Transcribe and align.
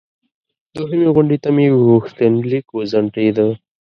دوهمې 0.77 1.07
غونډې 1.15 1.37
ته 1.43 1.49
مې 1.55 1.65
غوښتنلیک 1.87 2.65
وځنډیده. 2.71 3.47